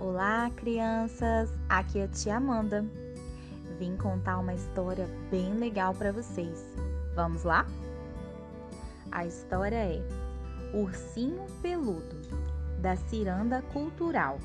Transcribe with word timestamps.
Olá, 0.00 0.48
crianças! 0.54 1.50
Aqui 1.68 1.98
é 1.98 2.04
a 2.04 2.08
tia 2.08 2.36
Amanda. 2.36 2.86
Vim 3.80 3.96
contar 3.96 4.38
uma 4.38 4.54
história 4.54 5.08
bem 5.28 5.54
legal 5.54 5.92
para 5.92 6.12
vocês. 6.12 6.64
Vamos 7.16 7.42
lá? 7.42 7.66
A 9.10 9.26
história 9.26 9.74
é 9.74 10.00
Ursinho 10.72 11.44
Peludo, 11.60 12.16
da 12.80 12.94
Ciranda 12.94 13.60
Cultural. 13.72 14.38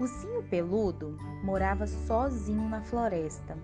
Ursinho 0.00 0.42
Peludo 0.44 1.18
morava 1.44 1.86
sozinho 1.86 2.66
na 2.70 2.80
floresta. 2.80 3.54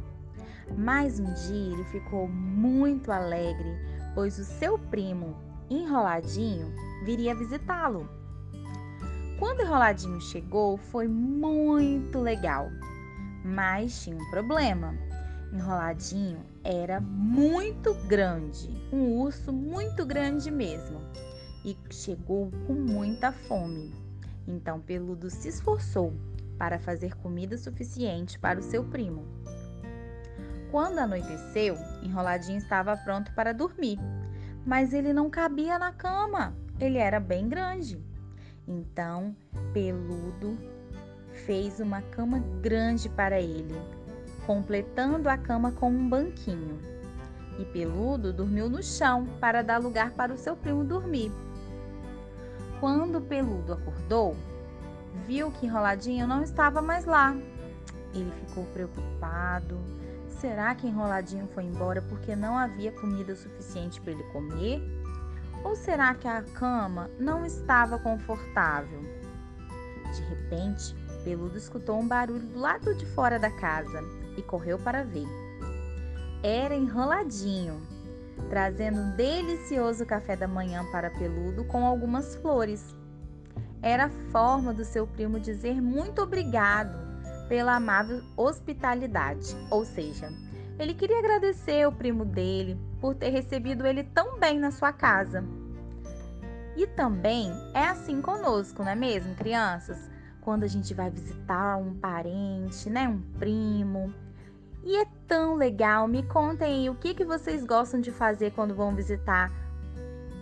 Mas 0.76 1.18
um 1.18 1.32
dia 1.32 1.72
ele 1.72 1.84
ficou 1.84 2.28
muito 2.28 3.10
alegre, 3.10 3.74
pois 4.14 4.38
o 4.38 4.44
seu 4.44 4.78
primo, 4.78 5.34
Enroladinho, 5.70 6.74
viria 7.06 7.34
visitá-lo. 7.34 8.06
Quando 9.44 9.60
Enroladinho 9.60 10.18
chegou, 10.22 10.78
foi 10.78 11.06
muito 11.06 12.18
legal. 12.18 12.70
Mas 13.44 14.02
tinha 14.02 14.16
um 14.16 14.30
problema. 14.30 14.94
Enroladinho 15.52 16.38
era 16.64 16.98
muito 16.98 17.92
grande, 18.08 18.70
um 18.90 19.18
urso 19.18 19.52
muito 19.52 20.06
grande 20.06 20.50
mesmo, 20.50 20.98
e 21.62 21.76
chegou 21.90 22.50
com 22.66 22.72
muita 22.72 23.32
fome. 23.32 23.92
Então 24.48 24.80
Peludo 24.80 25.28
se 25.28 25.48
esforçou 25.48 26.14
para 26.56 26.78
fazer 26.78 27.14
comida 27.16 27.58
suficiente 27.58 28.38
para 28.38 28.60
o 28.60 28.62
seu 28.62 28.82
primo. 28.82 29.26
Quando 30.70 31.00
anoiteceu, 31.00 31.76
Enroladinho 32.02 32.56
estava 32.56 32.96
pronto 32.96 33.30
para 33.34 33.52
dormir, 33.52 33.98
mas 34.64 34.94
ele 34.94 35.12
não 35.12 35.28
cabia 35.28 35.78
na 35.78 35.92
cama, 35.92 36.56
ele 36.80 36.96
era 36.96 37.20
bem 37.20 37.46
grande. 37.46 38.13
Então, 38.66 39.36
Peludo 39.72 40.56
fez 41.46 41.80
uma 41.80 42.00
cama 42.00 42.38
grande 42.62 43.08
para 43.08 43.40
ele, 43.40 43.74
completando 44.46 45.28
a 45.28 45.36
cama 45.36 45.72
com 45.72 45.90
um 45.90 46.08
banquinho. 46.08 46.78
E 47.58 47.64
Peludo 47.66 48.32
dormiu 48.32 48.68
no 48.68 48.82
chão 48.82 49.26
para 49.40 49.62
dar 49.62 49.78
lugar 49.78 50.12
para 50.12 50.32
o 50.32 50.38
seu 50.38 50.56
primo 50.56 50.82
dormir. 50.82 51.30
Quando 52.80 53.20
Peludo 53.20 53.74
acordou, 53.74 54.36
viu 55.26 55.50
que 55.50 55.66
Enroladinho 55.66 56.26
não 56.26 56.42
estava 56.42 56.82
mais 56.82 57.04
lá. 57.04 57.36
Ele 58.14 58.30
ficou 58.46 58.64
preocupado. 58.66 59.78
Será 60.28 60.74
que 60.74 60.86
Enroladinho 60.86 61.48
foi 61.54 61.64
embora 61.64 62.02
porque 62.02 62.34
não 62.34 62.58
havia 62.58 62.92
comida 62.92 63.34
suficiente 63.34 64.00
para 64.00 64.12
ele 64.12 64.24
comer? 64.24 64.82
Ou 65.64 65.74
será 65.74 66.14
que 66.14 66.28
a 66.28 66.42
cama 66.42 67.10
não 67.18 67.44
estava 67.44 67.98
confortável? 67.98 69.00
De 70.14 70.22
repente, 70.22 70.94
Peludo 71.24 71.56
escutou 71.56 71.98
um 71.98 72.06
barulho 72.06 72.46
do 72.46 72.60
lado 72.60 72.94
de 72.94 73.06
fora 73.06 73.38
da 73.38 73.50
casa 73.50 74.04
e 74.36 74.42
correu 74.42 74.78
para 74.78 75.02
ver. 75.02 75.26
Era 76.42 76.76
enroladinho, 76.76 77.80
trazendo 78.50 79.00
um 79.00 79.16
delicioso 79.16 80.04
café 80.04 80.36
da 80.36 80.46
manhã 80.46 80.84
para 80.92 81.10
Peludo 81.10 81.64
com 81.64 81.86
algumas 81.86 82.36
flores. 82.36 82.94
Era 83.80 84.04
a 84.04 84.30
forma 84.30 84.72
do 84.74 84.84
seu 84.84 85.06
primo 85.06 85.40
dizer 85.40 85.80
muito 85.80 86.20
obrigado 86.20 87.02
pela 87.48 87.76
amável 87.76 88.22
hospitalidade, 88.36 89.56
ou 89.70 89.84
seja, 89.84 90.30
ele 90.78 90.94
queria 90.94 91.18
agradecer 91.18 91.86
o 91.86 91.92
primo 91.92 92.24
dele 92.24 92.78
por 93.00 93.14
ter 93.14 93.30
recebido 93.30 93.86
ele 93.86 94.02
tão 94.04 94.38
bem 94.38 94.58
na 94.58 94.70
sua 94.70 94.92
casa. 94.92 95.44
E 96.76 96.86
também 96.86 97.52
é 97.72 97.84
assim 97.84 98.20
conosco, 98.20 98.82
não 98.82 98.90
é 98.90 98.94
mesmo, 98.94 99.34
crianças? 99.36 100.10
Quando 100.40 100.64
a 100.64 100.66
gente 100.66 100.92
vai 100.92 101.08
visitar 101.08 101.76
um 101.76 101.94
parente, 101.94 102.90
né, 102.90 103.08
um 103.08 103.20
primo. 103.38 104.12
E 104.82 104.96
é 104.96 105.06
tão 105.26 105.54
legal. 105.54 106.06
Me 106.08 106.22
contem 106.24 106.66
aí 106.66 106.90
o 106.90 106.94
que, 106.94 107.14
que 107.14 107.24
vocês 107.24 107.64
gostam 107.64 108.00
de 108.00 108.10
fazer 108.10 108.52
quando 108.52 108.74
vão 108.74 108.94
visitar 108.94 109.50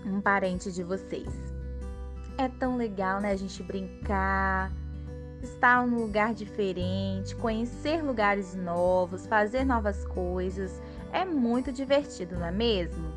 um 0.05 0.21
parente 0.21 0.73
de 0.73 0.83
vocês. 0.83 1.29
É 2.39 2.49
tão 2.49 2.77
legal, 2.77 3.21
né? 3.21 3.31
A 3.31 3.37
gente 3.37 3.63
brincar, 3.63 4.73
estar 5.43 5.87
num 5.87 5.99
lugar 5.99 6.33
diferente, 6.35 7.35
conhecer 7.37 8.03
lugares 8.03 8.55
novos, 8.55 9.27
fazer 9.27 9.65
novas 9.65 10.05
coisas. 10.07 10.81
É 11.13 11.25
muito 11.25 11.73
divertido, 11.73 12.39
não 12.39 12.47
é 12.47 12.53
mesmo? 12.53 13.13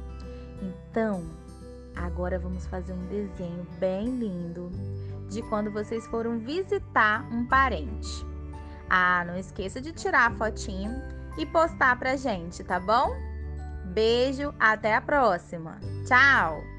Então, 0.62 1.24
agora 1.96 2.40
vamos 2.40 2.66
fazer 2.66 2.94
um 2.94 3.06
desenho 3.08 3.66
bem 3.80 4.06
lindo 4.06 4.72
de 5.30 5.41
quando 5.44 5.72
vocês 5.72 6.06
foram 6.08 6.40
visitar 6.40 7.28
um 7.31 7.46
parente. 7.46 8.25
Ah, 8.90 9.24
não 9.25 9.38
esqueça 9.38 9.81
de 9.81 9.91
tirar 9.91 10.31
a 10.31 10.35
fotinho 10.35 10.91
e 11.38 11.46
postar 11.46 11.97
pra 11.97 12.16
gente, 12.16 12.64
tá 12.64 12.80
bom? 12.80 13.16
Beijo, 13.85 14.53
até 14.59 14.96
a 14.96 15.02
próxima. 15.02 15.80
Tchau! 16.06 16.75